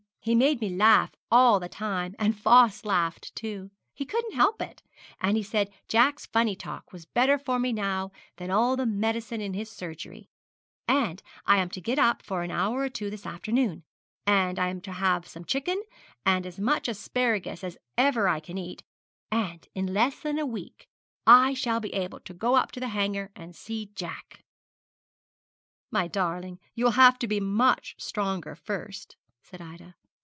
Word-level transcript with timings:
He 0.23 0.35
made 0.35 0.61
me 0.61 0.69
laugh 0.69 1.15
all 1.31 1.59
the 1.59 1.67
time, 1.67 2.13
and 2.19 2.37
Fos 2.37 2.85
laughed, 2.85 3.35
too, 3.35 3.71
he 3.91 4.05
couldn't 4.05 4.33
help 4.35 4.61
it; 4.61 4.83
and 5.19 5.35
he 5.35 5.41
said 5.41 5.71
Jack's 5.87 6.27
funny 6.27 6.55
talk 6.55 6.93
was 6.93 7.07
better 7.07 7.39
for 7.39 7.57
me 7.57 7.73
now 7.73 8.11
than 8.37 8.51
all 8.51 8.75
the 8.75 8.85
medicine 8.85 9.41
in 9.41 9.55
his 9.55 9.67
surgery; 9.71 10.29
and 10.87 11.23
I 11.47 11.57
am 11.57 11.69
to 11.71 11.81
get 11.81 11.97
up 11.97 12.21
for 12.21 12.43
an 12.43 12.51
hour 12.51 12.81
or 12.81 12.87
two 12.89 13.09
this 13.09 13.25
afternoon; 13.25 13.83
and 14.27 14.59
I 14.59 14.67
am 14.67 14.79
to 14.81 14.91
have 14.91 15.25
some 15.27 15.43
chicken, 15.43 15.81
and 16.23 16.45
as 16.45 16.59
much 16.59 16.87
asparagus 16.87 17.63
as 17.63 17.79
ever 17.97 18.27
I 18.27 18.39
can 18.41 18.59
eat 18.59 18.83
and 19.31 19.67
in 19.73 19.91
less 19.91 20.19
than 20.19 20.37
a 20.37 20.45
week 20.45 20.87
I 21.25 21.55
shall 21.55 21.79
be 21.79 21.95
able 21.95 22.19
to 22.19 22.33
go 22.35 22.53
up 22.53 22.71
to 22.73 22.79
the 22.79 22.89
hanger 22.89 23.31
and 23.35 23.55
see 23.55 23.87
Jack.' 23.95 24.43
'My 25.89 26.07
darling, 26.07 26.59
you 26.75 26.85
will 26.85 26.91
have 26.91 27.17
to 27.17 27.27
be 27.27 27.39
much 27.39 27.95
stronger 27.97 28.53
first,' 28.53 29.15
said 29.41 29.59
Ida. 29.63 29.95